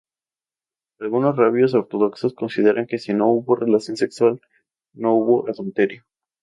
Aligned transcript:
Algunos 0.99 1.35
rabinos 1.37 1.75
ortodoxos 1.75 2.33
consideran 2.33 2.87
que 2.87 2.97
si 2.97 3.13
no 3.13 3.27
hubo 3.27 3.53
relación 3.55 3.97
sexual 3.97 4.41
no 4.93 5.13
hubo 5.13 5.47
adulterio. 5.47 6.03